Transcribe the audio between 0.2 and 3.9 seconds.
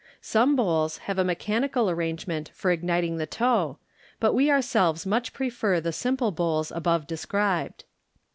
Some bowls have a mechanical arrangement for igniting the tow,